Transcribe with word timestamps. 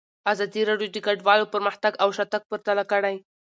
ازادي 0.31 0.61
راډیو 0.69 0.93
د 0.93 0.97
کډوالو 1.05 1.51
پرمختګ 1.53 1.93
او 2.03 2.09
شاتګ 2.17 2.41
پرتله 2.51 2.83
کړی. 2.91 3.15